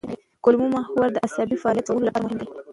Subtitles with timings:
[0.43, 2.47] کولمو محور د عصبي فعالیت ښه کولو لپاره مهم دی.